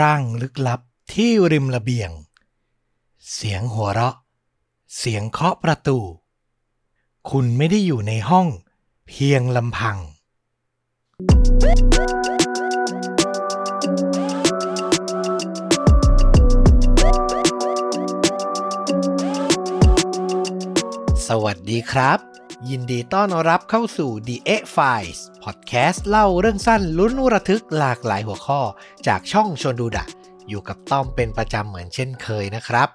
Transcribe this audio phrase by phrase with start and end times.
[0.00, 0.80] ร่างลึกลับ
[1.12, 2.10] ที่ริมระเบียง
[3.32, 4.16] เสียงหัวเราะ
[4.96, 5.98] เสียงเคาะประตู
[7.30, 8.46] คุณไม่ได้อยู่ในห้อง
[9.08, 9.98] เพียงลำพัง
[21.28, 22.18] สวัสดีครับ
[22.70, 28.60] ยินดีต้อนรับเข้าสู่ The X Files Podcast เล่าเรื่องสั้นลุ้นระทึกหลากหลายหัวข้อ
[29.06, 30.04] จากช่องชวนดูดะ
[30.48, 32.88] อยู่กับต้อมเป็นประจำเหมือนเช่นเคยนะครับ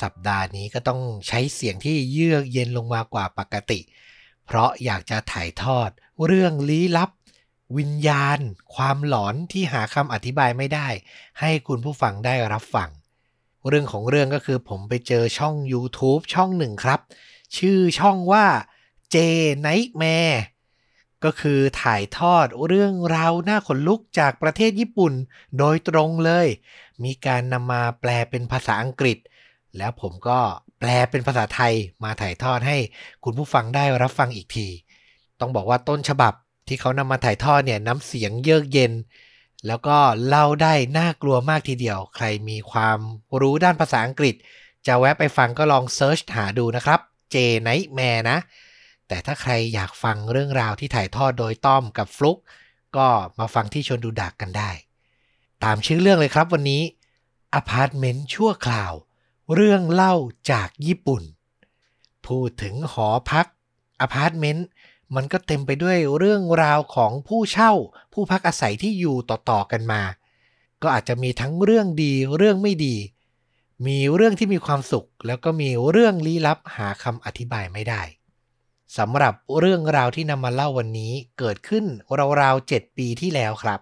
[0.00, 3.80] สัปดาห์นี้ก็ต้องใช้เสียงที่เยือกเย็นลงมากว่าปกติ
[4.46, 5.90] เพราะอยากจะถ่ายทอด
[6.26, 7.10] เรื่องลี้ลับ
[7.78, 8.38] วิญญาณ
[8.74, 10.88] ความหลอนที่หาคำอธิบายไม่ได้
[11.40, 12.88] ให้คุณผู้ฟังได้รับฟัง
[13.68, 17.00] เรื่องของเรื่องก็คือผมไปเจอช่อง YouTube ช่องหนึ่งครับ
[17.56, 18.46] ชื่อช่องว่า
[19.14, 19.16] J
[19.66, 20.38] Nightmare
[21.24, 25.12] ก็คือถ่ายทอดเรื่องราวหน้าขนลุกจากประเทศญี่ปุ่น
[25.58, 26.46] โดยตรงเลย
[27.04, 29.18] มีการนำมาแปลเป็นภาษาอังกฤษ
[29.78, 30.40] แล้วผมก็
[30.78, 32.78] แปลเป็นภาษาไทยมาถ่ายทอดให้
[33.24, 34.66] คุณผู้ฟังได้รับฟังอีกที
[35.40, 36.32] ต้องบอกว่าต้นฉบับ
[36.68, 38.92] ที่เขานำมาถ่ายทอดเนี่ยน้ำเสียงเยือกเย็น
[39.66, 42.98] แล้วก็เล่าได้น่ากลัวมากทีเดียว ใครมีความ
[43.40, 44.34] รู้ด้านภาษาอังกฤษ
[44.86, 47.00] จะแวะไปฟังก็ลองเซิร์ชหาดูนะครับ
[47.34, 48.38] J Nightmare นะ
[49.12, 52.38] แต่ถ้าใครอยากฟังเรื่องราวที่ถ่ายทอดโดยต้อมกับฟลุก
[52.96, 53.08] ก็
[53.38, 54.70] มาฟังที่ชนดูดักกันได้
[55.64, 56.82] ตามชื่อเรื่องเลยครับวันนี้
[57.54, 58.92] อพาร์ตเมนต์ชั่วคราว
[59.54, 60.14] เรื่องเล่า
[60.50, 61.22] จากญี่ปุ่น
[62.26, 63.46] พูดถึงหอพัก
[64.00, 64.66] อพาร์ตเมนต์
[65.14, 67.72] มันก็เต็มไปด้วยเรื่องราวของผู้เช่า
[68.12, 70.02] ผู้พักอาศัยที่อยู่ต่อๆกันมา
[70.82, 72.96] ก็อาจจะมีทั้งเรื่องดีเรื่องไม่ดี
[73.86, 78.02] มีเรื่องที่มีความสุข แล้วก็มีเรื่องลี้ลับหาคำอธิบายไม่ได้
[78.98, 81.84] สำหรับเรื่องราวที่นำมาเล่าวันนี้เกิดขึ้น
[82.40, 83.80] ราวๆเจ็ดปีที่แล้วครับ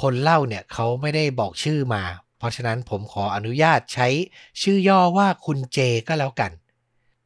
[0.00, 2.02] คนเล่าเนี่ยเขาไม่ได้บอกชื่อมา
[2.38, 4.08] เพราะฉะนั้นผมขออนุญาตใช้
[4.62, 6.50] ชื่อย่อว่าคุณเจก็แล้วกัน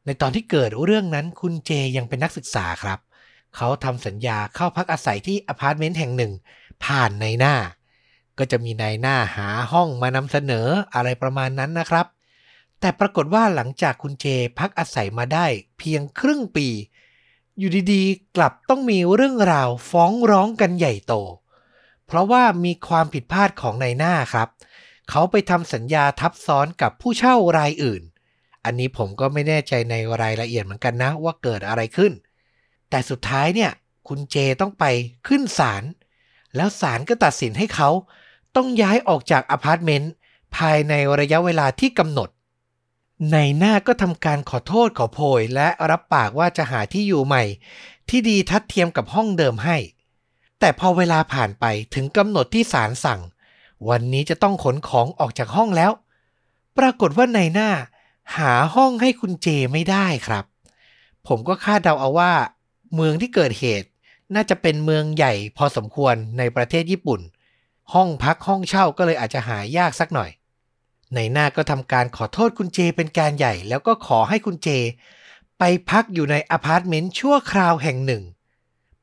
[0.04, 2.98] ในตอนที่เกิดเรื่องนั้นคุณเจยังเป็นนักศึกษาครับ
[3.56, 6.32] เขาทำสัญญาเข้าพักอาศัยที่อพาร์ตเมนต์แห่งหนึ่ง
[6.84, 7.54] ผ่านในหน้า
[8.38, 12.06] ก็จะมีนายหน้าหาห้องมานำเสนออะไรประมาณนั้นนะครับ
[12.80, 14.26] แต่ปรากฏว่าหลังจากคุณเจ
[14.58, 15.46] พักอาศัยมาได้
[15.78, 16.68] เพียงครึ่งปี
[17.58, 21.14] อยู่ดีๆ กลับต้องมีเรื่องราวฟ้องร้องกันใหญ่โต
[22.06, 24.48] เพราะว่ามีความผิดพลาดของนายหน้าครับ
[25.10, 28.02] เขาไปทำสัญญาทับซ้อนกับผู้เช่ารายอื่น
[28.64, 32.12] อันนี้ผมก็ไม่แน่ใจในรายละเอียดเหมือนกันนะว่าเกิดอะไรขึ้น
[32.90, 33.70] แต่สุดท้ายเนี่ย
[34.08, 34.84] คุณเจต้องไป
[35.28, 35.84] ขึ้นศาล
[36.56, 37.90] แล้วศาลก็ตัดสินให้เขา
[38.56, 40.12] ต้องย้ายออกจากอพาร์ตเมนต์
[40.56, 42.28] ภายในระยะเวลาที่กำหนด
[43.32, 47.44] นายหน้าก็ทำการขอโทษขอโพยและรับปากว่าจะหาที่อยู่ใหม่
[48.08, 49.76] ที่ดีทัดเทียมกับห้องเดิมให้
[50.60, 51.64] แต่พอเวลาผ่านไป
[51.94, 53.20] ถึงกำหนดที่ศาลสั่ง
[53.88, 55.92] วันนี้จะต้องขนของออกจากห้องแล้ว
[56.78, 57.70] ปรากฏว่านายหน้า
[58.36, 60.44] หาห้องให้คุณเจไม่ได้ครับ
[61.26, 62.32] ผมก็คาดเดาเอาว่า
[62.94, 63.88] เมืองที่เกิดเหตุ
[64.34, 67.20] น่าจะเป็นเมืองใหญ่พอสมควรในประเทศญี่ปุ่น
[67.94, 70.30] ห้องพักห้องเช่าก็เลยอาจจะหายากสักหน่อย
[71.14, 74.68] ในหน้าก็ทำการขอโทษคุณเจเป็นการใหญ่ แล้วก็ขอให้คุณเจ
[75.58, 78.22] ไปพักอยู่ในอพาร์ตเมนต์ชั่วคราวแห่งหนึ่ง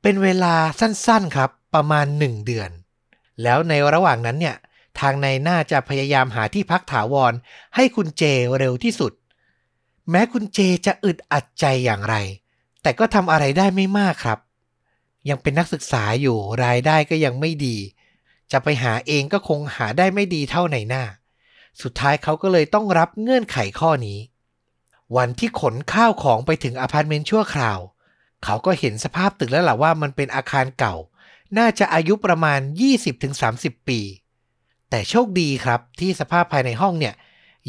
[0.01, 2.69] เป็นเวลาสั้นๆครับประมาณหนึ่งเดือน
[3.43, 4.55] แล้วในระหว่างนั้นเนี่ย
[4.99, 7.33] ทางในหน้าจะพยายามหาที่พักถาวร
[7.75, 8.23] ให้คุณเจ
[8.57, 9.13] เร็วที่สุด
[10.09, 12.15] แม้คุณเจจะอึดอัดใจอย่างไร
[12.81, 14.39] แต่ก็ทำอะไรได้ไม่มากครับ
[15.29, 17.77] ยังเป็นนักศึกษาอยู่รายได้ก็ยังไม่ดี
[18.51, 21.03] จะไปหาเองก็คงหาได้ไม่ดีเท่านายหน้า
[21.81, 24.19] สุดท้ายเขาก็เลยต้องรับเงื่อนไขข้อนี้
[25.17, 27.79] วันที่ขนข้าวของไปถึงอพาร์ตเมนต์ชั่วคราว
[28.43, 30.95] เขาก็เห็นสภาพตึกแล้วล่ะว่ามันเป็นอาคารเก่า
[31.57, 32.59] น่าจะอายุประมาณ
[33.23, 33.99] 20-30 ปี
[34.89, 37.15] แต่โชคดีครับที่สภาพภายในห้องเนี่ย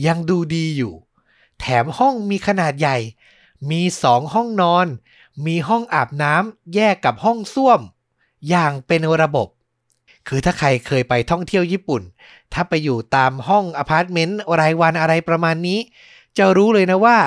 [0.07, 0.95] ยังดูดีอยู่
[1.61, 2.99] แถมห้องมีขนาดใหญ่
[3.71, 4.87] มีสองห้องนอน
[5.47, 7.81] มีห้องอาบน้ำแยกกับห้องส้วม
[8.49, 9.49] อย่างเป็นระบบ
[10.29, 12.03] คือถ้าใครเคยไปท่องเที่ยวญี่ปุ่น
[12.53, 15.79] ถ้าไปอยู่ตามห้องอพาร์ตเมนต์รายวันอะไรประมาณนี้
[16.39, 17.19] จะรู้เลยนะว่า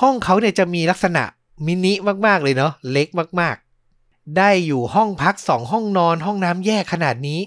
[0.00, 1.22] ห้องเขาเนี่ยจะมีลักษณะ
[1.66, 1.92] มินิ
[2.26, 3.08] มากๆเลยเนาะเล็ก
[3.40, 7.40] มากๆ ได้อยู่ห้องพักสองห้องนอนห้องน้ำแยกขนาดนี้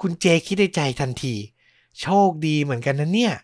[0.00, 1.34] คุณเจคิดในใจทันที
[2.00, 3.34] โชคดีเหมือนกันนะเนี่ย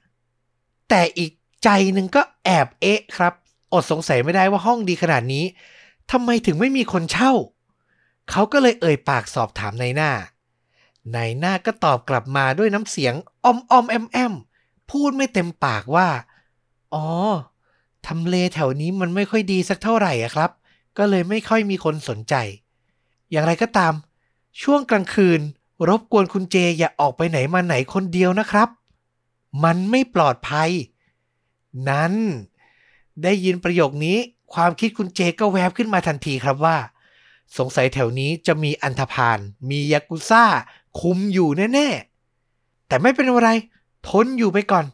[0.88, 1.32] แต่อีก
[1.64, 3.32] ใจหนึ่งก็แอบเอ๊ะครับ
[3.72, 5.44] อดสงสัยไม่ได้ว่าห้องดีขนาดนี้
[6.10, 7.32] ทำไมถึงไม่มีคนเช่า
[8.30, 10.10] เขาก็เลยเอ่ยปากสอบถามในหน้า
[11.12, 13.14] ในหน้าก็ตอบกลับมาด้วยน้ำเสียง
[13.44, 14.34] อมอมแอมแอม
[14.90, 16.08] พูดไม่เต็มปากว่า
[16.94, 17.06] อ๋อ
[18.06, 20.50] ทำเลแถวนี้มันไม่ค่อยดีสักเท่าไหร่อะครับ
[20.98, 22.34] ก็เลยไม่ค่อยมีคนสนใจ
[23.30, 23.94] อย่างไรก็ตาม
[24.62, 25.40] ช่วงกลางคืน
[25.88, 28.68] รบกวนคุณเจอย่าออกไปไหนมาไหนคนเดียวนะครับ
[29.64, 30.70] มันไม่ปลอดภัย
[31.90, 32.12] นั้น
[33.22, 34.16] ได้ยินประโยคนี้
[34.54, 36.76] ความคิดคุณเจก็แวบขึ้นมาทันทีครับว่า
[37.58, 39.38] สงสัยแถวนี้จะมีอันธพาล
[39.70, 40.44] มียากุซ่า
[41.00, 43.50] คุมอยู่แน่ๆ แต่ไม่เป็นอะไร
[44.08, 44.86] ทนอยู่ไปก่อน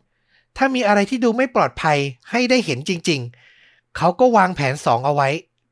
[0.56, 1.99] ถ้ามีอะไรที่ดูไม่ปลอดภัย
[2.31, 5.29] ให้ได้เห็นจริงๆ เขาก็วางแผนสองเอาไว้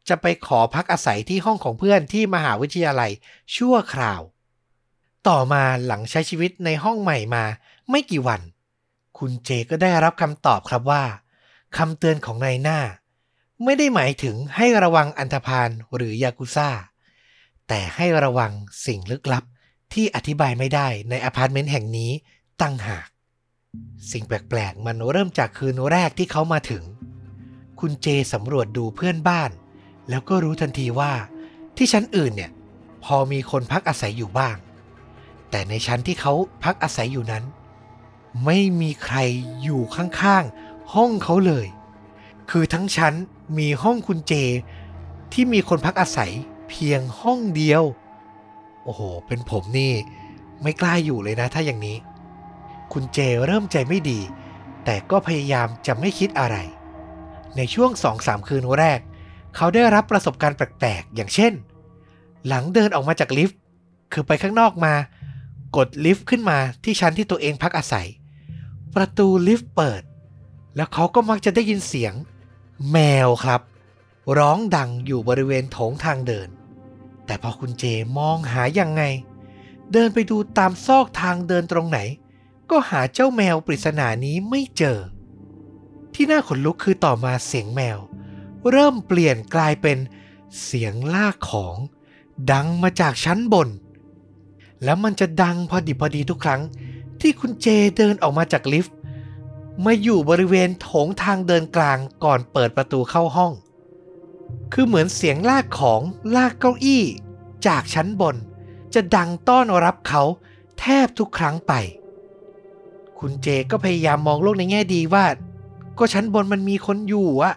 [0.09, 3.11] จะไปขอพักอาศัยที่ห้องของเพื่อนที่มหาวิทยาลัย
[3.57, 4.21] ชั่วคราว
[5.29, 7.45] ต่อมาหลังใช้ชีวิตในห้องใหม่มา
[7.91, 8.41] ไม่กี่วัน
[9.19, 11.05] คุณเจก็ได้รับคำตอบครับว่า
[11.77, 12.81] คำเตือนของนายหน้า
[13.65, 16.71] ไม่ได้หมายถึงให้ระวังอันธพาลหรือยากุซ่า
[17.69, 18.53] แต่ให้ระวัง
[18.87, 19.45] สิ่งลึกลับ
[19.93, 22.11] ที่อธิบายไม่ได้ในอพาร์ตเมนต์แห่งนี้
[22.63, 23.09] ต่างหาก
[24.13, 26.83] สิ่งแปลกๆ มันเริ่มจากคืนแรกที่เขามาถึง
[27.81, 29.51] คุณเจสำรวจดูเพื่อนบ้าน
[30.11, 31.13] แล้วก็รู้ทันทีว่า
[31.77, 32.51] ที่ชั้นอื่นเนี่ย
[33.05, 34.57] พอมีคนพักอาศัยอยู่บ้าง
[35.51, 36.33] แต่ในชั้นที่เขา
[36.65, 37.45] พักอาศัยอยู่นั้น
[38.45, 39.17] ไม่มีใคร
[39.63, 41.67] อยู่ข้างๆ ห้องเขาเลย
[42.51, 43.15] คือทั้งชั้น
[43.59, 44.33] มีห้องคุณเจ
[45.33, 46.33] ที่มีคนพักอาศัย
[46.69, 47.83] เพียงห้องเดียว
[48.85, 49.93] โอ้โห เป็นผมนี่
[50.63, 51.97] ไม่กล้าอยู่เลยนะ ถ้าอย่างนี้
[52.93, 54.21] คุณเจเริ่มใจไม่ดี
[54.85, 56.57] แต่ก็พยายามจะไม่คิดอะไร
[57.57, 59.01] ในช่วงสองสามคืนแรก
[59.57, 61.53] เขาได้รับประสบการณ์แปลกๆ อย่างเช่น
[62.47, 63.59] หลังเดินออกมาจากลิฟต์
[64.13, 64.95] คือไปข้างนอกมา
[65.77, 68.09] กดลิฟต์ขึ้นมาที่ชั้นที่ตัวเองพักอาศัย
[68.95, 70.03] ประตูลิฟต์เปิด
[70.77, 72.15] แล้วเขาก็มักจะได้ยินเสียง
[72.93, 73.61] แมวครับ
[74.39, 76.49] ร้องดังอยู่บริเวณโถงทางเดิน
[77.29, 77.85] แต่พอคุณเจ
[78.19, 79.03] มองหายังไง
[79.93, 81.99] เดินไปดูตามซอกทางเดินตรงไหน
[82.71, 84.99] ก็หาเจ้าแมวปริศนานี้ไม่เจอ
[86.15, 87.99] ที่น่าขนลุกคือต่อมาเสียงแมว
[88.71, 89.99] เริ่มเปลี่ยนกลายเป็น
[90.63, 91.77] เสียงลากของ
[92.53, 93.69] ดังมาจากชั้นบน
[94.85, 96.63] แล้วมันจะดังพอดีพอดีทุกครั้ง
[97.21, 97.67] ที่คุณเจ
[97.97, 98.97] เดินออกมาจากลิฟต์
[99.85, 103.53] มาอยู่บริเวณโถงทางเดินกลางก่อนเปิดประตูเข้าห้อง
[104.73, 106.01] คือเหมือนเสียงลากของ
[106.37, 107.05] ลากเก้าอี้
[107.67, 108.37] จากชั้นบน
[108.95, 110.23] จะดังต้อนรับเขา
[110.81, 111.73] แทบทุกครั้งไป
[113.19, 115.25] คุณเจก็พยายามมองโลกในแง่ดีว่า
[115.99, 117.55] ก็ชั้นบนมันมีคนอยู่อะ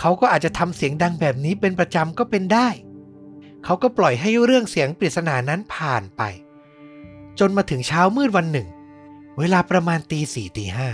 [0.00, 2.68] เขาก็อาจจะทำเสียงดังแบบนี้เป็นประจำก็เป็นได้
[3.64, 6.22] เขาก็ปล่อยให้เรื่องเสียงปริศนานั้นผ่านไป
[7.38, 8.68] จนมาถึงเช้ามืดวันหนึ่ง
[9.38, 10.88] เวลาประมาณตีสี่ตีห้า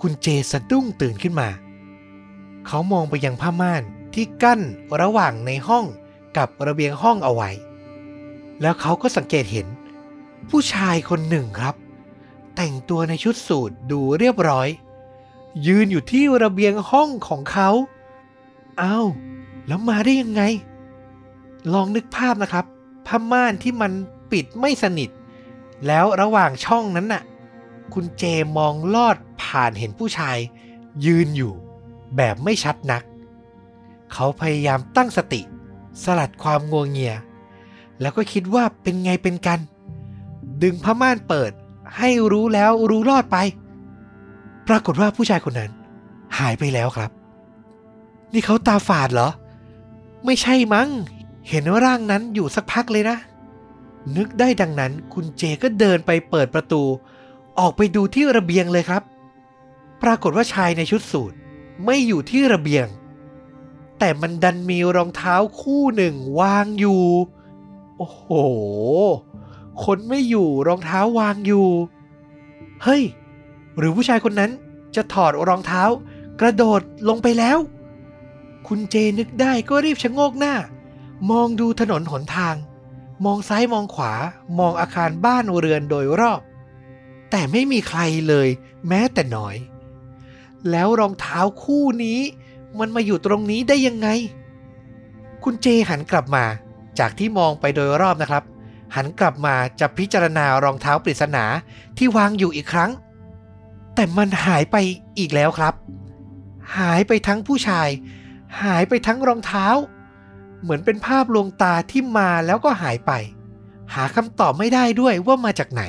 [0.00, 1.48] คุณเจสะดุ้งตื่นขึ้นมา
[2.66, 3.82] เขามองไปยังผ้าม่าน
[4.14, 4.60] ที่กั้น
[5.00, 5.84] ระหว่างในห้อง
[6.36, 7.50] กับระเบียงห้องเอาไว้
[8.60, 9.66] แล้วเขาก็สังเกตเห็น
[10.50, 11.74] ผู้ชายคนหนึ่งครับ
[12.56, 14.68] แต่งตัวในชุดสูทดูเรียบร้อย
[15.66, 17.70] ยืนอยู่ที่ระเบียงห้องของเขา
[18.78, 18.98] เอา้า
[19.66, 20.42] แล้วมาได้ยังไง
[21.72, 22.64] ลองนึกภาพนะครับ
[23.06, 23.92] ผ้าม่านที่มัน
[24.32, 25.10] ปิดไม่สนิท
[25.86, 27.22] แล้วระหว่างช่องนั้นน่ะ
[27.94, 28.24] คุณเจ
[28.56, 30.38] มองลอดผ่านเห็นผู้ชาย
[31.04, 31.52] ยืนอยู่
[32.16, 33.02] แบบไม่ชัดนัก
[34.12, 35.40] เขาพยายามตั้งสติ
[36.02, 37.14] สลัดความงวงเงีย
[38.00, 39.60] แล้วก็คิดว่าเป็นไงเป็นกัน
[40.62, 41.52] ดึงผ้าม่านเปิด
[41.98, 43.36] ให้รู้แล้วรู้รอดไป
[44.68, 45.70] ปรากฏว่าผู้ชายคนนั้น
[46.38, 47.10] หายไปแล้วครับ
[48.32, 49.28] นี่เขาตาฝาดเหรอ
[50.24, 50.88] ไม่ใช่มั้ง
[51.48, 53.16] เห็นว่าร่างนั้นอยู่สักพักเลยนะ
[54.16, 56.82] นึกได้ดังนั้นคุณเจก็เดินไปเปิดประตู
[57.58, 59.02] ออกไปดูที่ระเบียงเลยครับ
[60.02, 61.32] ปรากฏว่าชายในชุดสูท
[61.84, 62.86] ไม่อยู่ที่ระเบียง
[64.04, 67.02] แต่มันดันมีรองเท้าคู่หนึ่งวางอยู่
[67.96, 68.26] โอ้โห
[69.84, 71.68] คนไม่อยู่รองเท้าวางอยู่
[72.82, 73.02] เฮ้ย
[73.76, 74.50] หรือผู้ชายคนนั้น
[74.96, 75.82] จะถอดรองเท้า
[76.40, 77.58] กระโดดลงไปแล้ว
[78.66, 80.54] คุณเจนึกได้ก็รีบชะโงกหน้า
[81.30, 82.54] มองดูถนนหนทาง
[83.24, 84.12] มองซ้ายมองขวา
[84.58, 86.40] มองอาคารบ้านเรือนโดยรอบ
[87.30, 88.48] แต่ไม่มีใครเลย
[88.88, 89.56] แม้แต่น้อย
[90.70, 92.20] แล้วรองเท้าคู่นี้
[92.78, 94.08] มันมาอยู่ตรงนี้ได้ยังไง
[95.44, 96.44] คุณเจหันกลับมา
[96.98, 98.44] จากที่มองไปโดยรอบนะครับ
[98.96, 101.44] หันกลับมาจะพิจารณารองเท้าปริศนา
[101.98, 102.90] ที่วางอยู่อีกครั้ง
[103.94, 104.76] แต่มันหายไป
[105.18, 105.74] อีกแล้วครับ
[106.78, 107.88] หายไปทั้งผู้ชาย
[108.62, 109.66] หายไปทั้งรองเท้า
[110.62, 113.12] เหมือนเป็นภาพลวงตาที่มาแล้วก็หายไป
[113.94, 115.82] หาคำตอบไม่ได้ด้วยว่ามาจากไหน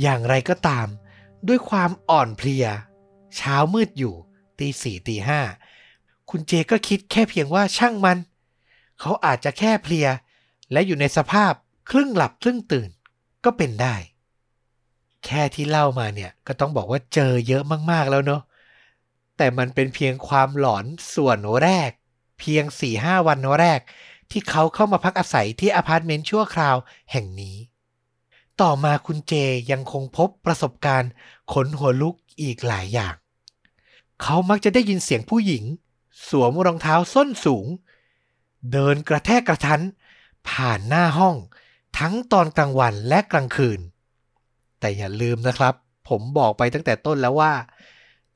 [0.00, 0.86] อย่างไรก็ตาม
[1.48, 2.66] ด้วยความอ่อนเพลีย
[3.36, 4.14] เช้ามืดอยู่
[4.58, 5.40] ตีสี่ตีห้า
[6.30, 8.18] คุณเจก็คิดแค่เพียงว่าช่างมัน
[9.00, 10.08] เขาอาจจะแค่เพลีย
[10.72, 11.52] และอยู่ในสภาพ
[11.90, 12.90] ครึ่งหลับครึ่งตื่น
[13.44, 13.94] ก็เป็นได้
[15.24, 18.42] แค่ที่เล่ามาเนี่ยก็ต้องบอกว่าเจอเยอะมากๆแล้วเนาะ
[19.36, 20.84] แต่มันเป็นเพียงความหลอน
[21.14, 21.90] ส่วนแรก
[22.38, 23.80] เพียง4ี่ห้าวันแรก
[24.30, 26.76] ที่เขาเข้ามาพักอาศัยที่อพาร์ตเมนต์ชั่วคราว
[27.12, 27.56] แห่งนี้
[28.60, 29.32] ต่อมาคุณเจ
[29.70, 31.10] ยังคงพบประสบการณ์
[31.52, 33.14] ขนหัวลุกอีกหลายอย่าง
[34.22, 35.64] เขามักจะได้ยินเสียงผู้หญิง
[36.28, 37.66] สวมรองเท้าส้นสูง
[38.72, 39.80] เดินกระแทกกระทัน
[40.48, 41.36] ผ่านหน้าห้อง
[41.98, 43.80] ทั้งตอนกลางวันและกลางคืน
[44.80, 45.74] แต่อย่าลืมนะครับ
[46.08, 47.52] ผมบอกไปตั้งแต่ต้นแล้วว่า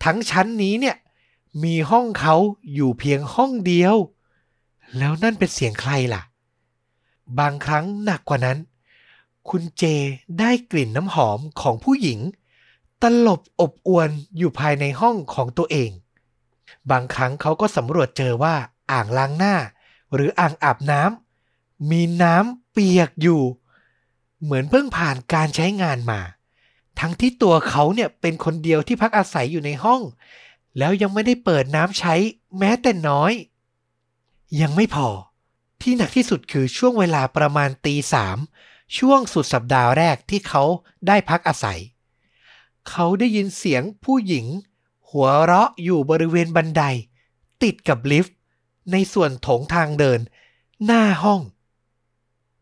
[0.04, 0.96] ทั้งชั้นนี้เนี่ย
[1.64, 2.34] มีห้องเขา
[2.74, 3.96] อยู่เพียงห้องเดียว
[4.98, 6.22] แล้วนั่นเป็นเสียงใครล่ะ
[7.38, 8.58] บางครั้งหนักกว่านั้น
[9.48, 9.84] คุณเจ
[10.38, 12.18] ได้กลิ่นน้ำหอมของผู้หญิง
[13.02, 15.90] ตลบอบอวนอยู่ภายในห้องของตัวเอง
[16.90, 18.54] บางครั้งเขาก็สำรวจเจอว่า
[18.92, 19.56] อ่างล้างหน้า
[20.14, 23.42] หรืออ่างอาบน้ำมีน้ำเปียกอยู่
[24.42, 26.20] เหมือนเพิ่งผ่านการใช้งานมา
[27.00, 30.02] ทั้งที่ตัวเขาเนี่ยเป็นคนเดียวที่พักอาศัยอยู่ในห้อง
[30.78, 32.14] แล้วยังไม่ได้เปิดน้ำใช้
[32.58, 33.32] แม้แต่น้อย
[34.60, 35.08] ยังไม่พอ
[35.82, 38.38] ที่หนักที่สุดคือช่วงเวลาประมาณตีสาม
[38.98, 40.62] ช่วงสุดสัปดาห์แรกที่เขา
[41.06, 41.80] ได้พักอาศัย
[42.90, 44.46] เขาได้ยินเสียงผู้หญิง
[45.10, 46.82] หัวเราะอยู่บริเวณบันได
[47.62, 48.36] ติดกับลิฟต์
[48.92, 50.20] ในส่วนโถงทางเดิน
[50.84, 51.40] หน้าห้อง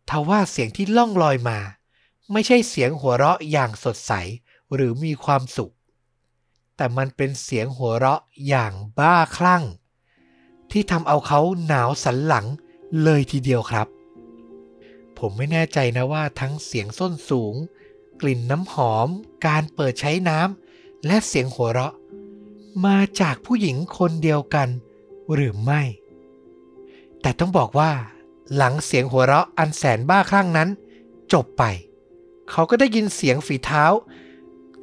[0.09, 1.59] ทว่าเสียงที่ล่องลอยมา
[2.33, 4.13] ไม่ใช่เสียงหัวเราะอย่างสดใส
[4.75, 5.73] หรือมีความสุข
[6.77, 9.65] แต่มันเป็นเสียงหัวเราะอย่างบ้าคลั่ง
[10.71, 12.47] ที่ทำเอาเขาหนาวสันหลัง
[13.03, 13.87] เลยทีเดียวครับ
[15.19, 17.55] ผมไม่แน่ใจนะว่าทั้งเสียงส้นสูง
[18.21, 19.09] กลิ่นน้ำหอม
[19.47, 21.95] การเปิดใช้น้ำและเสียงหัวเราะ
[22.87, 24.69] มาจากผู้หญิงคนเดียวกัน
[25.33, 25.83] หรือไม่
[27.21, 27.91] แต่ต้องบอกว่า
[28.57, 30.69] หลังเสียงหัวเราะอันแสนบ้าคลั่งนั้น
[31.33, 31.63] จบไป
[32.51, 33.85] เขาก็ได้ยินเสียงฝีเท้า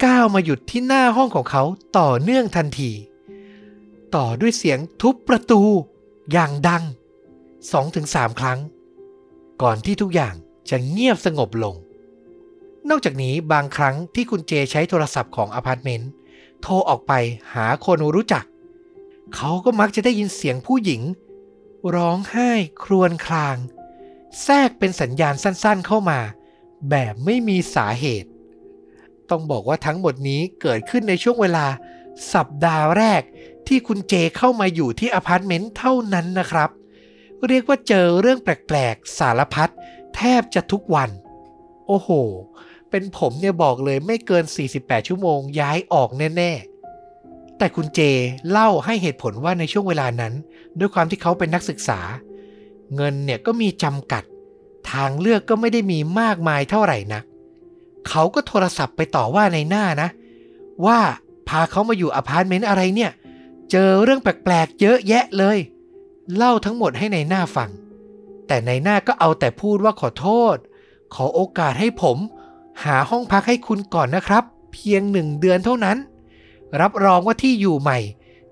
[0.03, 1.63] ก้าวมาหยุดที่หน้าห้องของเขา
[1.97, 2.91] ต่อเนื่องทันที
[4.15, 5.61] ต่อด้วยเสียงทุบประตู
[6.31, 6.83] อย่างดัง
[7.61, 8.59] 2-3ครั้ง
[9.61, 10.33] ก่อนที่ทุกอย่าง
[10.69, 11.75] จะเงียบสงบลง
[12.89, 16.09] นอกจากนี้บางครั้งที่คุณเจใช้โทรศัพท์ของอพาร์ตเมนต์
[16.61, 17.13] โทรออกไป
[17.53, 18.45] หาคนรู้จัก
[19.35, 21.01] เขาก็มักจะได้ยินเสียงผู้หญิง
[21.95, 22.51] ร้องไห้
[22.83, 23.57] ครวญคราง
[24.43, 26.19] แทรกเป็นสัญญาณสั้นๆเข้ามา
[26.89, 28.29] แบบไม่มีสาเหตุ
[29.29, 31.65] ต้องบอกว่าทั้งหมดนี้เกิดขึ้นในช่วงเวลา
[32.33, 33.21] สัปดาห์แรก
[33.67, 36.69] ที่คุณเจเข้ามาอยู่ที่อพาร์ตเมนต์เท่านั้นนะครับ
[37.47, 39.69] เรียกว่าเจอเรื่องแปลกๆ สารพัด
[40.15, 41.09] แทบจะทุกวัน
[41.87, 42.09] โอ้โห
[42.89, 44.43] เป็นผมเนี่ยบอกเลยไม่เกิน
[44.75, 46.51] 48 ชั่วโมงย้ายออกแน่
[47.05, 47.99] ๆ แต่คุณเจ
[48.51, 50.33] เล่าให้เหตุผลว่าในช่วงเวลานั้น
[50.79, 51.99] ด้วยความที่เขาเป็นนักศึกษา
[52.95, 54.23] เงินเนี่ยก็มีจำกัด
[54.91, 57.23] ทางเลือกก็ไม่ได้มีมากมายเท่าไหร่นัก
[58.09, 60.09] เขาก็โทรศัพท์ไปต่อว่านายหน้านะ
[60.85, 60.99] ว่า
[61.49, 63.11] พาเขามาอยู่อพาร์ตเมนต์อะไรเนี่ย
[63.71, 65.57] เจอเรื่องแปลกๆเยอะแยะเลย
[66.35, 67.69] เล่าทั้งหมดให้นายหน้าฟัง
[68.47, 70.57] แต่นายหน้าก็เอาแต่พูดว่าขอโทษ
[71.15, 72.17] ขอโอกาสให้ผม
[72.87, 75.97] หาห้องพักให้คุณก่อนนะครับ เพียงหนึ่งเดือนเท่านั้น
[76.81, 77.99] รับรองว่าที่อยู่ใหม่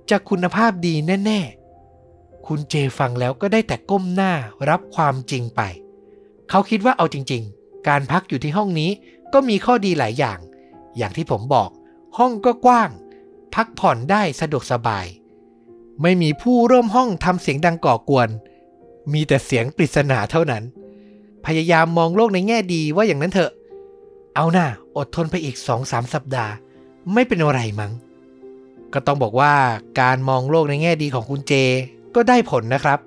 [0.10, 1.40] จะคุณภาพดีแน่
[1.94, 4.34] ๆ คุณเจฟังแล้วก็ได้แต่ก้มหน้า
[4.70, 5.62] รับความจริงไป
[6.50, 8.92] เขาคิดว่าเอาจริง ๆ การพักอยู่ที่ห้องนี้
[9.34, 10.40] ก็มีข้อดีหลายอย่าง
[10.98, 11.70] อย่างที่ผมบอก
[12.18, 12.90] ห้องก็กว้าง
[13.56, 15.06] พักผ่อนได้สะดวกสบาย
[16.02, 18.30] ไม่มีผู้ร่วมห้องทำเสียงดังก่อกวน
[19.14, 20.64] มีแต่เสียงปริศนาเท่านั้น
[21.46, 23.52] พยายามมองโลกในแง่ดีว่าอย่างนั้นเถอะ
[24.36, 26.54] เอาหน่าอดทนไปอีกสองสามสัปดาห์
[27.14, 27.92] ไม่เป็นอะไรมั้ง
[28.94, 29.54] ก็ต้องบอกว่า
[30.02, 31.54] การมองโลกในแง่ดีของคุณเจ
[32.16, 33.00] ก็ได้ผลนะครับ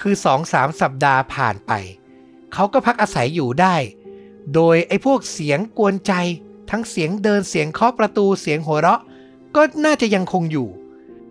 [0.00, 1.72] คือสองสามสัปดาห์ผ่านไป
[2.54, 3.76] เขาก็พักอาศัยอยู่ได้
[4.54, 6.12] โดยไอ้พวกเสียงกวนใจ
[6.70, 9.00] ทั้งเสียงเดินเสียงเคาะประตูเสียงหัวเราะ
[9.56, 10.68] ก็น่าจะยังคงอยู่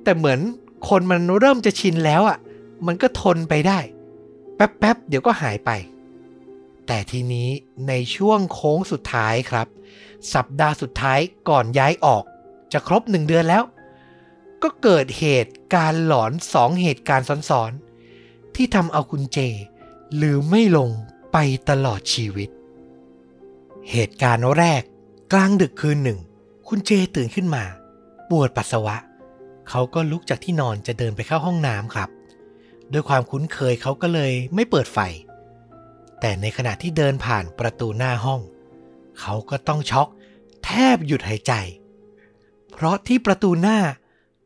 [0.04, 0.40] แต่เหมือน
[0.90, 2.38] คนมันเริ่มจะชินแล้วอะ
[2.86, 3.80] มันก็ทนไปได้
[4.56, 5.70] แป๊บๆเดี๋ยวก็หายไป
[6.88, 7.50] แต่ทีนี้
[7.88, 9.68] ในช่วงโค้งสุดท้ายครับ
[10.34, 12.24] สัปดาห์สุดท้ายก่อนย้ายออก
[12.72, 13.64] จะครบหนึ่งเดือนแล้ว
[14.64, 19.40] ก็เกิดเหตุการหลอนสองเหตุการณ์ซ้อนๆ ที่ทำเอาคุณเจ
[20.22, 20.90] ลืมไม่ลง
[21.32, 21.38] ไป
[21.70, 22.50] ตลอดชีวิต
[23.92, 24.82] เหตุการณ์แรก
[25.34, 26.20] กลางดึกคืนหนึ่ง
[26.68, 27.64] คุณเจตื่นขึ้นมา
[28.30, 28.96] ปวดปัสสาวะ
[29.70, 32.10] เขาก็ลุกจากที่นอนจะเดินไปเข้าห้องน้ำครับ
[32.92, 35.00] ด้วยความคุ้นเคยเขาก็เลยไม่เปิดไฟ
[36.20, 38.42] แต่ในขณะที่เดินผ่านประตูหน้าห้อง
[39.20, 40.08] เขาก็ต้องช็อก
[40.66, 41.54] แทบหยุดหายใจ
[42.72, 43.80] เพราะที่ประตูหน้า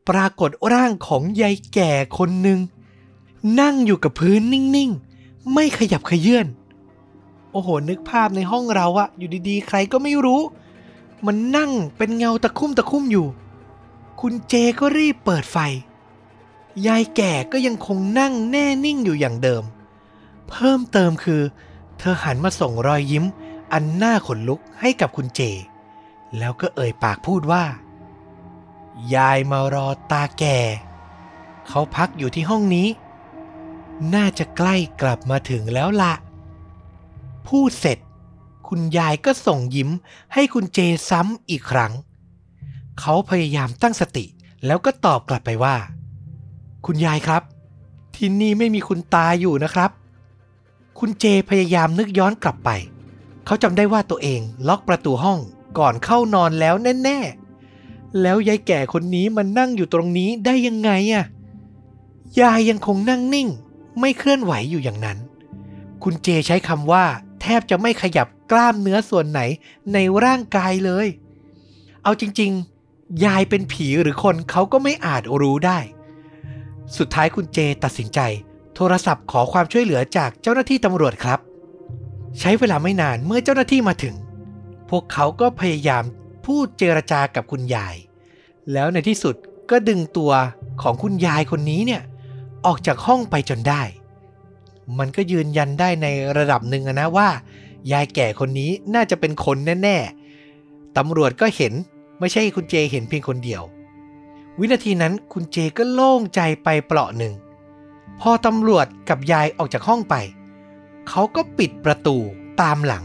[0.08, 2.60] ปรากฏร่างของยายแก่คนหนึ่ง
[3.60, 6.46] นั่งอยู่กับพื้นนิ่งๆ ไม่ขยับขยื่น
[7.52, 10.40] โอ้โห นึกภาพในห้องเราอะอยู่ดีๆ ใครก็ไม่รู้
[11.26, 13.26] มันนั่งเป็นเงาตะคุ่มตะคุ่มอยู่
[14.20, 15.58] คุณเจก็รีบเปิดไฟ
[16.86, 19.62] ยายแก่ก็ยังคงนั่งแน่นิ่งอยู่อย่างเดิม
[20.50, 21.42] เพิ่มเติมคือ
[21.98, 23.24] เธอหันมาส่งรอยยิ้ม
[23.72, 25.40] อันน่าขนลุกให้กับคุณเจ
[26.38, 27.64] แล้วก็เอ่ยปากพูดว่า
[29.14, 30.58] ยายมารอตาแก่
[31.68, 32.88] เขาพักอยู่ที่ห้องนี้
[34.14, 36.12] น่าจะใกล้กลับมาถึงแล้วละ
[37.48, 37.98] พูดเสร็จ
[38.68, 39.90] คุณยายก็ส่งยิ้ม
[40.34, 40.78] ให้คุณเจ
[41.10, 41.92] ซ้ำอีกครั้ง
[43.00, 44.24] เขาพยายามตั้งสติ
[44.66, 45.76] แล้วก็ตอบกลับไปว่า
[46.86, 47.42] คุณยายครับ
[48.14, 49.90] ที่นี่ไม่มีคุณตาอยู่นะครับ
[50.98, 52.70] คุณเจพยายามนึกย้อนกลับไป
[53.46, 55.38] เขาจำได้ว่าตัวเองล็อกประตูห้อง
[55.78, 61.24] ก่อนเข้านอนแล้วแน่ๆ แล้วยายแก่คนนี้มันนั่งอยู่ตรงนี้ได้ยังไงอะ
[62.40, 63.48] ยายยังคงนั่งนิ่ง
[64.00, 65.18] ไม่เคลื่อนไหวอยู่อย่างนั้น
[66.02, 67.04] คุณเจใช้คำว่า
[67.40, 69.40] แทบจะไม่ขยับกล้ามเนื้อส่วนไหน
[69.92, 71.06] ในร่างกายเลย
[72.02, 75.78] เอาจริงๆ ยายเป็นผีหรือคนเขาก็ไม่อาจรู้ได้
[76.96, 78.20] สุดท้ายคุณเจตัดสินใจ
[78.74, 81.38] โทรศัพท์ขอความช่วยเหลือจากเจ้าหน้าที่ตำรวจครับ
[82.40, 84.14] ใช้เวลาไม่นานเมื่อเจ้าหน้าที่มาถึง
[84.90, 86.04] พวกเขาก็พยายาม
[86.46, 87.96] พูดเจรจากับคุณยาย
[88.72, 89.34] แล้วในที่สุด
[89.70, 90.32] ก็ดึงตัว
[90.82, 92.02] ของคุณยายคนนี้เนี่ย
[92.66, 93.82] ออกจากห้องไปจนได้
[94.98, 97.28] มันก็ยืนยันได้ในระดับหนึ่งนะว่า
[97.92, 101.72] ยายแก่คนนี้น่าจะเป็นคนแน่ๆตำรวจก็เห็น
[102.18, 103.62] ไม่ใช่คุณเจเห็นเพียงคนเดียว
[104.58, 107.32] วินาทีนั้นคุณเจก็โล่งใจไปเปราะหนึ่ง
[108.20, 110.14] พอตำรวจกับยายออกจากห้องไป
[111.08, 112.16] เขาก็ปิดประตู
[112.60, 113.04] ตามหลัง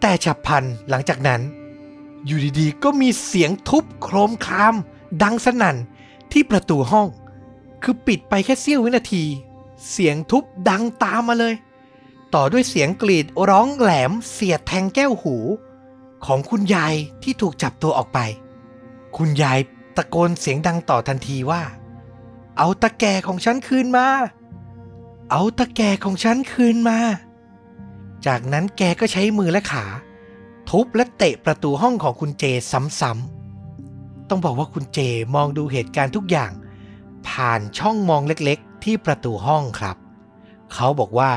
[0.00, 1.40] แต่ฉับพลันหลังจากนั้น
[2.26, 4.74] อยู่ดีๆ ก็มีเสียงทุบโครมคราม
[5.22, 5.76] ดังสนั่น
[6.32, 7.08] ที่ประตูห้อง
[7.82, 9.24] คือปิดไปแค่เสี้ยววินาที
[9.90, 11.54] เสียงทุบดังตามมาเลย
[12.34, 15.36] ต่อด้วยเสียงกรีดร้องแหลมเสียดแทงแก้วหู
[16.24, 18.18] ของคุณยายที่ถูกจับตัวออกไป
[19.16, 19.58] คุณยาย
[19.96, 21.62] ตะโกนเสียงดังต่อทันทีว่า
[22.58, 24.06] เอาตะแก่ของฉันคืนมา
[25.30, 26.98] เอาตะแก่ของฉันคืนมา
[28.26, 29.84] จากนั้นแกก็ใช้มือและขา
[30.70, 32.44] ทุบและเตะประตูห้องของคุณเจ
[33.00, 34.98] ซ้ำๆ ต้องบอกว่าคุณเจ
[35.34, 36.52] มองดูเหตุการณ์ทุกอย่าง
[37.28, 39.96] ผ่านช่องมองเล็กๆ ที่ประตูห้องครับ
[40.72, 41.32] เขาบอกว่า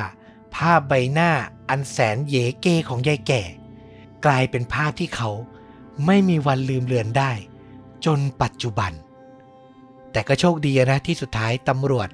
[0.55, 1.31] ภาพใบหน้า
[1.69, 3.43] อันแสนเยเกของยายแก่
[4.25, 5.29] กลายเป็นภาพที่เขา
[6.05, 7.31] ไม่มีวันลืมเลือนได้
[8.05, 8.91] จนปัจจุบัน
[10.15, 12.09] แต่ก็โชคดีนะที่สุดท้ายตำรวจ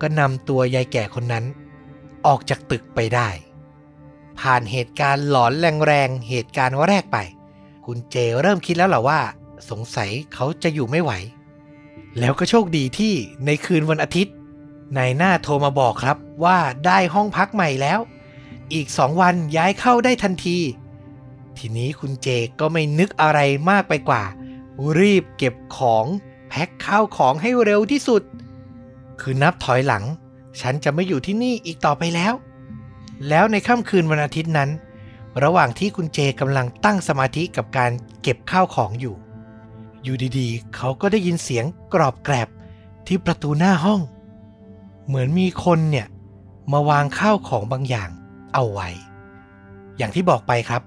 [0.00, 1.44] ก็นำตัวยายแก่คนนั้น
[2.26, 3.28] ออกจากตึกไปได้
[4.40, 5.52] ผ่านเหตุการณ์หลอน
[5.86, 7.18] แรงๆเหตุการณ์ว่าแรกไป
[7.86, 9.20] คุณเจเริ่มคิดแล้วล่ะว่า
[9.70, 11.12] สงสัยเขาจะอยู่ไม่ไหว
[12.18, 13.14] แล้วก็โชคดีที่
[13.46, 14.34] ในคืนวันอาทิตย์
[14.96, 18.00] นายหน้าโทรมาบอกครับว่าได้ห้องพักใหม่แล้ว
[18.74, 20.58] อีกสองวันย้ายเข้าได้ทันที
[21.58, 22.28] ทีนี้คุณเจ
[22.60, 24.22] ก็ไม่นึกอะไรมากไปกว่า
[24.98, 26.06] รีบเก็บของ
[26.54, 28.22] แพ็คข้าวของให้เร็วที่สุด
[29.20, 30.04] คือนับถอยหลัง
[30.60, 32.32] ฉันจะไม่อยู่ที่นี่อีกต่อไปแล้ว
[33.28, 34.70] แล้วในค่ำคืนวันอาทิตย์นั้น
[35.42, 37.90] ระหว่างที่คุณเจกำลังตั้งสมาธิกับการ
[38.22, 39.14] เก็บข้าวของอยู่
[40.02, 42.48] อยู่ดีๆ เขาก็ได้ยินเสียงกรอบแกรบ
[43.06, 44.00] ที่ประตูหน้าห้อง
[45.06, 46.06] เหมือนมีคนเนี่ย
[46.72, 48.10] มาวางข้าวของบางอย่าง
[48.54, 48.88] เอาไว้
[49.96, 50.82] อย่างที่บอกไปครับ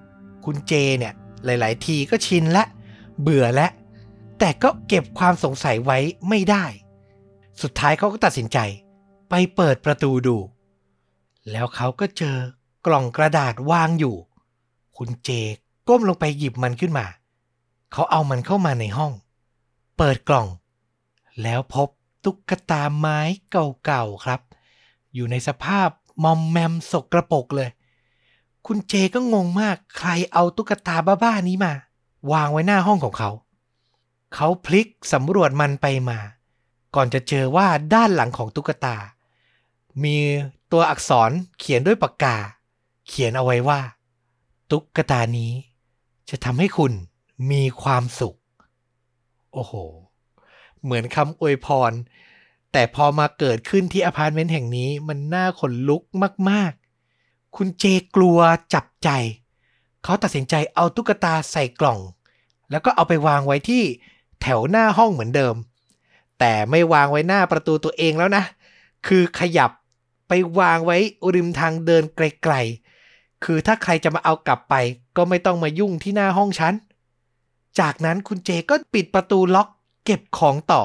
[0.45, 1.13] คุณเจเนี่ย
[1.45, 2.63] หลาย ๆ ทีก็ชินและ
[3.21, 3.67] เบื่อและ
[4.39, 5.97] แต่ก็เก็บความสงสัยไว้
[6.29, 6.65] ไม่ได้
[7.61, 8.57] สุดท้ายเขาก็ตัดสินใจ
[9.29, 10.37] ไปเปิดประตูดู
[11.51, 12.37] แล้วเขาก็เจอ
[12.85, 14.15] กล่องกระดาษวางอยู่
[14.97, 15.29] คุณเจ
[15.87, 17.05] ก้มลงไปหยิบมันขึ้นมา
[17.91, 19.13] เขาเอามันเข้ามาในห้อง
[19.97, 20.47] เปิดกล่อง
[21.41, 21.89] แล้วพบ
[22.23, 23.19] ตุ๊กตาไม้
[23.51, 24.41] เก่าๆครับ
[25.13, 25.89] อยู่ในสภาพ
[26.23, 27.69] มอมแมมสกกระปรกเลย
[28.67, 31.73] คุณเจก็งงมากใครเอาตุ๊กตาบ้าๆนี้มา
[32.31, 33.29] วางไว้หน้าห้องของเขา
[34.35, 36.19] เขาพลิกสำรวจมันไปมา
[36.95, 38.97] ก่อนจะเจอว่าด้านหลังของตุ๊กตา
[40.03, 40.17] มี
[40.71, 42.37] ตัวอักษรเขียนด้วยปากกา
[43.07, 43.79] เขียนเอาไว้ว่า
[44.71, 45.51] ตุ๊กตานี้
[46.29, 46.91] จะทำให้คุณ
[47.51, 48.37] มีความสุข
[49.53, 49.73] โอ้โห
[50.83, 51.91] เหมือนคำอวยพร
[52.71, 56.01] แต่พอมาเกิดขึ้นที่อพาร์ตเมนต์แห่งนี้มันน่าขนลุก
[56.49, 56.71] มาก
[57.13, 58.39] ๆ คุณเจกลัว
[58.73, 59.09] จับใจ
[60.03, 61.99] เขาตัดสินใจเอาตุ๊กตาใส่กล่อง
[62.71, 63.83] แล้วก็เอาไปวางไว้ที่
[64.41, 65.55] แถวหน้าห้องเหมือนเดิม
[66.39, 68.43] แต่ไม่วางไว้หน้าประตูตัวเองแล้วนะ
[69.07, 69.71] คือขยับ
[70.27, 70.97] ไปวางไว้
[71.35, 74.75] ริมทางเดินไกลๆ คือถ้าใครจะมาเอากลับไป
[75.17, 76.73] ก็ไม่ต้องมายุ่งที่หน้าห้องฉัน
[77.79, 79.67] จากนั้นคุณเจก็ปิดประตูล็อก
[80.05, 80.83] เก็บของต่อ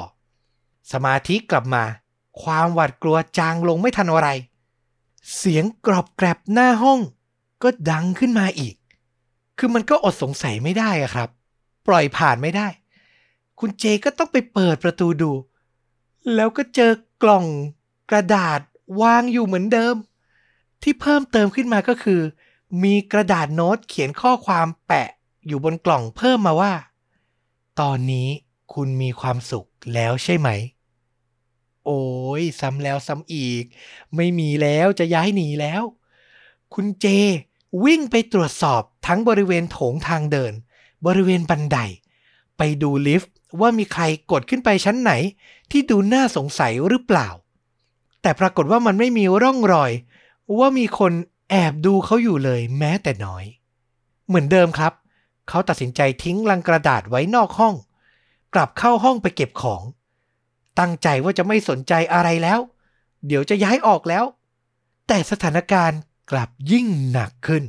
[0.92, 1.84] สมาธิกลับมา
[2.42, 4.30] ความหวาดกลัวจางลงไม่ทันอะไร
[5.36, 7.00] เสียงกรอบแกรบหน้าห้อง
[7.62, 8.74] ก็ดังขึ้นมาอีก
[9.58, 11.28] คือมันก็อดสงสัยไม่ได้อะครับ
[11.88, 12.66] ปล่อยผ่านไม่ได้
[13.60, 15.32] คุณเจก็ต้องไปเปิดประตูดู
[16.34, 16.92] แล้วก็เจอ
[17.22, 17.46] กล่อง
[18.10, 18.60] กระดาษ
[19.00, 19.94] วางอยู่เหมือนเดิม
[20.82, 22.20] ที่เพิ่มเติมขึ้นมาก็คือ
[22.82, 25.08] มีกระดาษโน้ตเขียนข้อความแปะ
[25.46, 26.72] อยู่บนกล่องเพิ่มมาว่า
[27.80, 28.28] ตอนนี้
[28.74, 30.48] คุณมีความสุขแล้วใช่ไหม
[31.86, 32.02] โอ้
[32.40, 33.64] ยซ้ำแล้วซ้ำอีก
[34.16, 35.82] ไม่มีแล้วจะย้ายหนีแล้ว
[36.74, 37.06] คุณเจ
[37.84, 40.52] วิ่งไปตรวจสอบทั้งบริเวณโถงทางเดิน
[41.06, 41.78] บริเวณบันได
[42.58, 45.12] ไปดูลิฟต์ ว่ามีใครกดขึ้นไปชั้นไหน
[45.70, 47.28] ที่ดูน่าสงสัยหรือเปล่า
[48.22, 49.92] แต่ปรากฏว่ามันไม่มีร่องรอย
[50.58, 51.12] ว่ามีคน
[51.50, 53.44] แอบดูเขาอยู่เลยแม้แต่น้อย
[54.26, 54.92] เหมือนเดิมครับ
[55.48, 57.74] เขาตัดสินใจทิ้งลังกระดาษไว้นอกห้อง
[58.54, 59.82] กลับเข้าห้องไปเก็บของ
[60.78, 62.60] ตั้งใจว่าจะไม่สนใจอะไรแล้ว
[63.26, 64.24] เดี๋ยวจะย้ายออกแล้ว
[65.06, 67.64] แต่สถานการณ์กลับยิ่งหนักขึ้น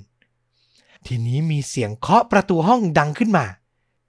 [1.05, 3.45] ทีนี้มีเสียงเคาะประตูห้องดังขึ้นมา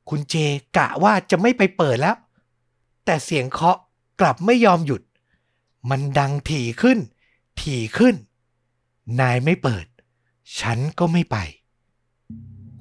[0.08, 0.34] คุณเจ
[0.76, 2.16] กะว่าจะไม่ไปเปิดแล้ว
[3.04, 3.78] แต่เสียงเคาะ
[4.20, 5.02] กลับไม่ยอมหยุด
[5.90, 6.98] มันดังถี่ขึ้น
[7.60, 8.14] ถี่ขึ้น
[9.20, 9.86] นายไม่เปิด
[10.60, 11.36] ฉันก็ไม่ไป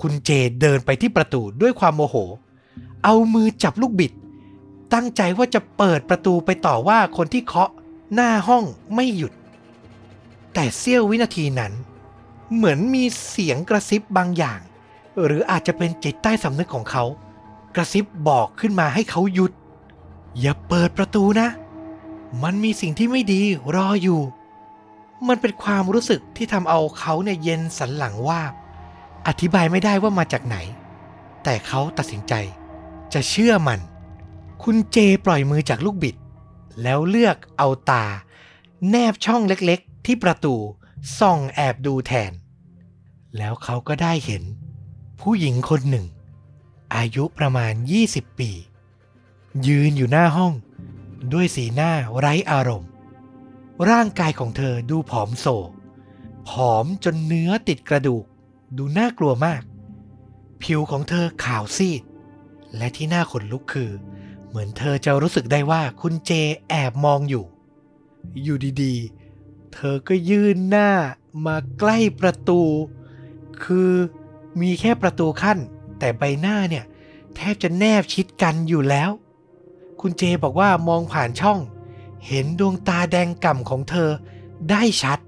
[0.02, 0.30] คุณเจ
[0.62, 2.16] เดินไปที่ประตูด้วยความโมโห
[3.04, 4.12] เอามือจับลูกบิด
[4.94, 7.70] ตั้งใจว่าจะเปิดประตูไปต่อว่าคนที่เคาะ
[8.14, 8.64] หน้าห้อง
[8.96, 9.34] ไม่หยุด
[10.54, 11.74] แต่เสี้ยววินาทีนั้น
[12.56, 14.60] เหมือนมีเสียงกระซิบบางอย่าง
[15.24, 17.04] หรืออาจจะเป็นจิตใต้สำนึกของเขา
[17.76, 19.52] กระซิบบอกขึ้นมาให้เขาหยุด
[20.40, 21.50] อย่าเปิดประตูนะ
[22.44, 23.42] มันมีสิ่งที่ไม่ดี
[23.76, 24.22] รออยู่
[25.28, 28.42] มันเป็นความรู้สึกที่ทำเอาเขาเนี่ยเย็นสันหลังว่า
[29.28, 30.58] อธิบายไม่ได้ว่ามาจากไหน
[31.44, 32.34] แต่เขาตัดสินใจ
[33.14, 33.80] จะเชื่อมัน
[34.64, 36.16] คุณเจปล่อยมือจากลูกบิด
[36.82, 38.06] แล้วเลือกเอาตา
[38.90, 40.56] แนบช่องเล็กๆ ที่ประตู
[41.20, 42.32] ส่องแอบดูแทน
[43.38, 44.44] แล้วเขาก็ได้เห็น
[45.22, 46.06] ผู้หญิงคนหนึ่ง
[46.96, 47.74] อายุประมาณ
[48.06, 48.52] 20 ปี
[49.68, 50.54] ยืนอยู่หน้าห้อง
[51.34, 52.90] ด้วยสีหน้าไร้อารมณ์
[53.90, 55.46] ร่างกายของเธอดูผอมโซ
[56.50, 58.26] ผอมจนเนื้อติดกระดูก
[58.78, 59.62] ดูน่ากลัวมาก
[60.64, 62.02] ผิวของเธอขาวซีด
[62.78, 63.92] และที่น่าขนลุกคือ
[64.48, 66.32] เหมือนเธอจะรู้สึกได้ว่าคุณเจ
[66.70, 67.46] แอบมองอยู่
[68.44, 70.90] อยู่ดีๆ เธอก็ยื่นหน้า
[71.46, 72.62] มาใกล้ประตู
[73.64, 73.92] คือ
[74.60, 75.58] มีแค่ประตูขั้น
[76.00, 76.86] แต่ใบหน้าเนี่ย
[77.36, 79.10] แทบจะแนบชิดกันอยู่แล้ว
[80.02, 81.60] คุณเจบอกว่ามองผ่านช่อง
[82.28, 84.10] เห็นดวงตาแดงก่ำของเธอ
[84.70, 85.20] ได้ชัด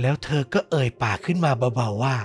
[0.00, 2.16] แล้วเธอก็เอ่ยปากขึ้นมาเบาๆว่า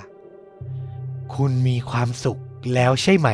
[1.36, 2.40] คุณมีความสุข
[2.74, 3.30] แล้วใช่ไหม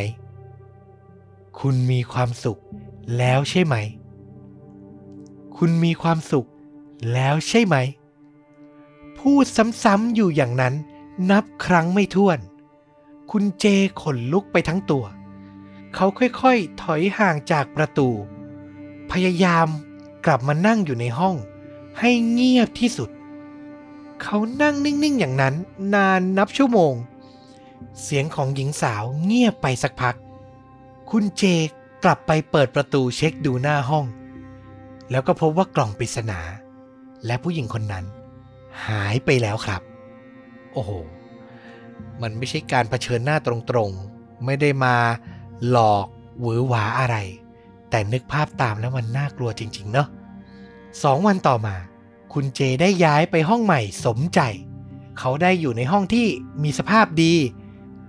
[1.59, 2.59] คุณมีความสุข
[3.17, 3.75] แล้วใช่ไหม
[5.57, 6.47] คุณมีความสุข
[7.13, 7.75] แล้วใช่ไหม
[9.17, 9.45] พูด
[9.83, 10.73] ซ้ำๆอยู่อย่างนั้น
[11.31, 12.39] นับครั้งไม่ถ้วน
[13.31, 13.65] คุณเจ
[14.01, 15.05] ขนลุกไปทั้งตัว
[15.95, 18.09] เขาค่อยๆ ถอยห่างจากประตู
[19.11, 19.67] พยายาม
[20.25, 21.35] กลับมานั่งอยู่ในห้อง
[21.99, 23.09] ให้เงียบที่สุด
[24.21, 25.55] เขานั่งนิ่งๆ อย่างนั้น
[25.93, 26.93] นานนับชั่วโมง
[28.01, 30.15] เสียงของหญิงสาวเงียบไปสักพัก
[31.09, 31.43] คุณเจ
[32.03, 34.05] กลับไปเปิดประตูเช็คดูหน้าห้อง
[35.11, 36.39] แล้วก็พบว่ากล่องปริศนา
[37.25, 38.05] และผู้หญิงคนนั้น
[38.87, 39.81] หายไปแล้วครับ
[40.73, 40.91] โอ้โห
[42.21, 44.95] มันไม่ใช่การเผชิญหน้าตรงๆ ไม่ได้มา
[45.69, 46.05] หลอก
[46.41, 47.17] หวือหวาอะไร
[47.89, 50.07] แต่นึกภาพตามแล้วมันน่ากลัวจริง ๆ เนาะ
[51.03, 51.75] สองวันต่อมา
[52.33, 54.39] คุณเจได้ย้ายไปห้องใหม่สมใจ
[55.19, 56.27] เขาได้อยู่ในห้องที่
[56.63, 57.33] มีสภาพดี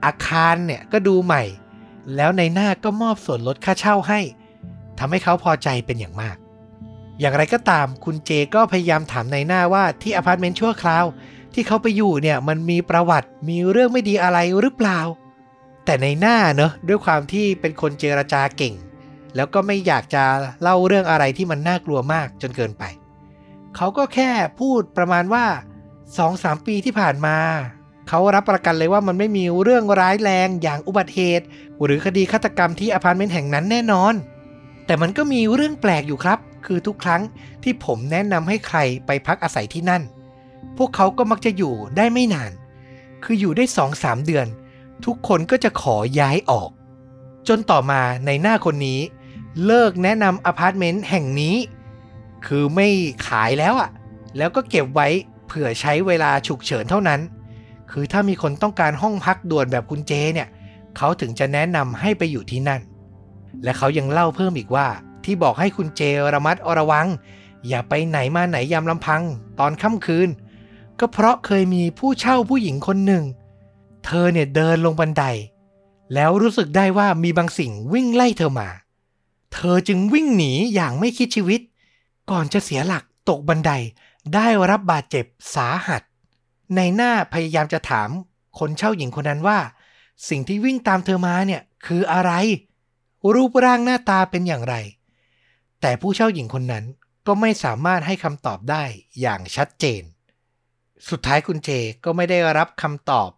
[0.05, 1.43] อาคารเนี่ยก็ดูใหม่
[2.17, 4.21] แล้วนายหน้าก็มอบส่วนลดค่าเช่าให้
[4.99, 6.37] ทำให้เขาพอใจเป็นอย่างมาก
[7.21, 11.05] อย่างไรก็ตามคุณเจก็พยายามถามนายหน้าว่าที่อพาร์ตเมนต์ชั่วคราว
[11.55, 15.01] ที่เขาไปอยู่เนี่ยมันมีประวัติมีเรื่องไม่ดีอะไรหรือเปล่า
[15.85, 18.75] แต่นายหน้าเนอะด้วยความที่เป็นคนเจรจาเก่ง
[19.37, 20.25] แล้วก็ไม่อยากจะ
[20.63, 22.85] เล่าเรื่องอะไรที่มันน่ากลัวมากจนเกินไป
[23.77, 25.45] เขาก็แค่พูดประมาณว่า
[26.19, 27.37] สองสามปีที่ผ่านมา
[28.09, 31.47] เขารับประกันเลยว่ามันไม่มีเรื่องร้ายแรงอย่างอุบัติเหตุ
[31.85, 34.15] หรือคดีฆาตกรรมที่อพาร์ตเมนต์แห่งนั้นแน่นอน
[34.87, 37.23] แต่มันก็มีเรื่องแปลกอยู่ครับ คือทุกครั้ง
[37.63, 40.03] ที่ผมแนะนำให้ใครไปพักอาศัยที่นั่น
[40.79, 42.53] พวกเขาก็มักจะอยู่ได้ไม่นาน
[43.25, 44.47] คืออยู่ได้สองสามเดือน
[45.05, 46.71] ทุกคนก็จะขอย้ายออก
[47.49, 49.01] จนต่อมาในหน้าคนนี้
[49.67, 51.57] เลิกแนะนำอพาร์ตเมนต์แห่งนี้
[52.47, 52.89] คือไม่
[53.29, 53.91] ขายแล้วอะ่ะ
[54.39, 55.09] แล้วก็เก็บไว้
[55.47, 57.21] เผื่อใช้เวลาฉุกเฉินเท่านั้น
[57.91, 60.49] คือถ้ามีคนต้องการห้องพักด่วนแบบคุณเจเนี่ย
[60.97, 62.81] เขาถึงจะแนะนำให้ไปอยู่ที่นั่น
[63.65, 64.87] และเขายังเล่าเพิ่มอีกว่า
[65.25, 66.03] ที่บอกให้คุณเจ
[66.35, 67.07] ระมัดระวัง
[67.69, 69.23] อย่าไปไหนมาไหนยามลำพัง
[69.61, 70.29] ตอนค่ำคืน
[71.01, 73.25] ก็เพราะเคยมีผู้เช่าผู้หญิงคนหนึ่ง
[74.05, 75.25] เธอเนี่ยเดินลงบันได
[76.15, 78.69] แล้วรู้สึกได้ว่ามีบางสิ่งวิ่งไล่เธอมา
[79.55, 81.61] เธอจึงวิ่งหนีอย่างไม่คิดชีวิต
[82.31, 83.73] ก่อนจะเสียหลักตกบันได
[84.35, 85.25] ได้รับบาดเจ็บ
[85.55, 86.03] สาหัส
[86.77, 88.09] ในหน้าพยายามจะถาม
[88.59, 89.59] คนเช่าหญิงคนนั้นว่า
[90.29, 92.33] สิ่งที่วิ่งตามเธอมาเนี่ยคืออะไร
[93.35, 94.75] รูปร่างหน้าตาเป็นอย่างไร
[95.81, 96.85] แต่ผู้เช่าหญิงคนนั้น
[97.27, 98.85] ก็ไม่สามารถให้คำตอบได้
[99.21, 100.03] อย่างชัดเจน
[101.11, 101.71] สุดท้ายคุณเจ
[102.05, 103.31] ก็ไม่ได้รับคำตอบ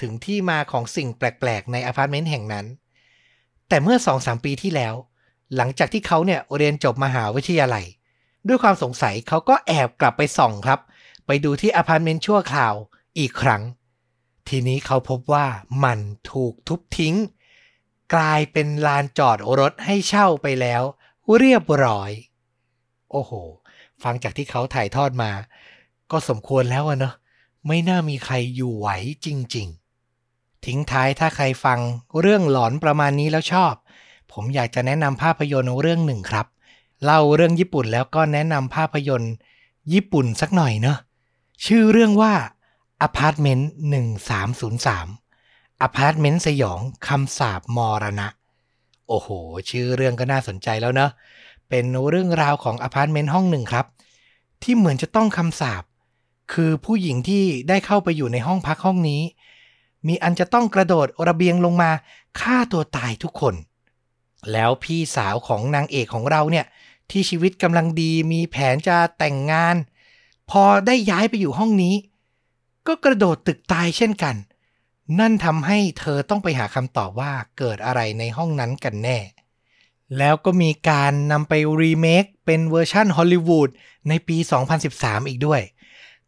[0.00, 2.66] ถึงที่มาของสิ่งแปลก ๆ ในอพาร์ตเมนต์แห่งนั้น
[3.68, 4.94] แต่เมื่อสองสามปีที่แล้ว
[5.56, 7.86] หลังจากที่เขาเนี่ยเรียนจบมหาวิทยาลัย
[8.48, 10.80] ด้วยความสงสัยเขาก็แอบกลับไปส่องครับ
[11.26, 12.74] ไปดูที่อพาร์ตเมนต์ชั่วคราว
[13.18, 13.62] อีกครั้ง
[14.48, 15.46] ทีนี้เขาพบว่า
[15.84, 15.98] มัน
[16.32, 17.16] ถูกทุบทิ้ง
[18.14, 20.82] กลายเป็นลานจอดรถให้เช่าไปแล้ว
[21.38, 22.10] เรียบร้อย
[23.10, 23.32] โอ้โห
[24.02, 25.32] ฟังจากที่เขาถ่ายทอดมา
[26.10, 27.14] ก็สมควรแล้วอะเนาะ
[27.66, 28.88] ไม่น่ามีใครอยู่ไหว
[29.24, 29.68] จริง
[30.16, 31.78] ๆ ทิ้งท้ายถ้าใครฟัง
[32.20, 33.74] เรื่องหลอนประมาณนี้แล้วชอบ
[34.32, 36.46] ผมอยากจะแนะนำภาพยนตร์เรื่องหนึ่งครับ
[37.04, 39.32] เล่าเรื่องญี่ปุ่นแล้วก็แนะนำภาพยนตร์
[39.92, 40.98] ญี่ปุ่นสักหน่อยเนาะ
[41.66, 42.34] ชื่อเรื่องว่า
[43.02, 43.70] อพาร์ตเมนต์
[44.94, 48.28] 1303อพาร์ตเมนต์สยองคำสาปมรณะ
[49.08, 49.28] โอ้โห
[49.70, 51.10] ชื่อเรื่องก็น่าสนใจแล้วเนาะ
[51.68, 53.86] เป็นเรื่องราวของอพาร์ตเมนต์ห้องหนึ่งครับ
[54.62, 55.82] ที่เหมือนจะต้องคำสาบ
[56.54, 59.22] คือผู้หญิงที่ได้เข้าไปอยู่ในห้องพักห้องนี้
[60.06, 61.90] มีอันจะต้องกระโดดระเบียงลงมา
[62.40, 63.54] ฆ่าตัวตายทุกคน
[64.52, 66.66] แล้วพี่สาวของนางเอกของเราเนี่ย
[67.10, 69.76] ที่ชีวิตกำลังดีมีแผนจะแต่งงาน
[70.50, 71.94] พอได้ย้ายไปอยู่ห้องนี้
[72.86, 74.36] ก็กระโดดตึกตายเช่นกัน
[75.18, 79.18] นั่นทำให้เธอต้องไปหาคำตอบว่าเกิดอะไรในห้องนั้นกันแน่
[80.18, 83.70] แล้วก็มีการนำไปรีเมคเป็นเวอร์ชั่นฮอลลีวูด
[84.08, 84.36] ในปี
[84.82, 85.60] 2013 อีกด้วย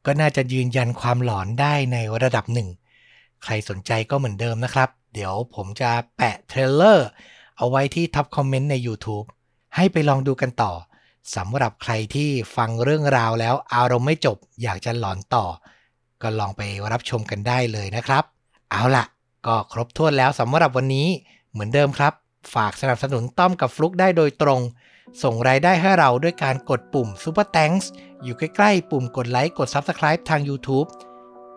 [0.07, 2.69] ก็น่าจะยืนยันความหลอนได้ในระดับหนึ่ง
[3.42, 7.09] ใครสนใจก็เหมือนเดิมนะครับ เดี๋ยวผมจะแปะ trailer
[7.59, 9.27] เอาไว้ที่ top comment ใน YouTube
[9.77, 10.73] ให้ไปลองดูกันต่อ
[11.37, 15.47] สำหรับใครที่ฟังเรื่องราวแล้วอารมณ์ไม่จบอยากจะหลอนต่อ
[16.23, 18.25] ก็ลองไปรับชมกันได้เลยนะครับ
[18.71, 19.05] เอาล่ะ
[19.47, 21.09] ก็ครบถ้วนแล้วสำหรับวันนี้
[21.53, 22.12] เหมือนเดิมครับ
[22.55, 24.61] ฝากสนับสนุนต้อมกับฟลุกได้โดยตรง
[25.23, 27.87] ส่งรายได้ให้เราด้วยการกดปุ่ม Super Thanks
[28.23, 30.88] อยู่ใกล้ๆ ปุ่มกดไลค์กด Subscribe ทาง YouTube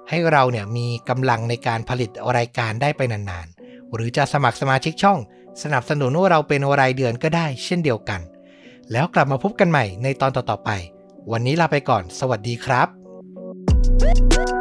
[0.10, 5.20] ให้เราเนี่ยมีกำลังในการผลิตรายการได้ไปนานๆ หรือจะสมัครสมาชิกช่อง
[5.64, 8.22] สนับสนุนว่าเราเป็นรายเดือนก็ได้เช่นเดียวกัน
[8.92, 10.70] แล้วกลับมาพบกันใหม่ในตอนต่อๆไป
[11.32, 12.84] วันนี้ลาไปก่อน สวัสดีครั
[14.56, 14.59] บ